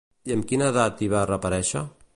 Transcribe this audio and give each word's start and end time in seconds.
I 0.29 0.33
amb 0.35 0.47
quina 0.51 0.69
edat 0.73 1.05
hi 1.05 1.11
va 1.13 1.23
reaparèixer? 1.33 1.85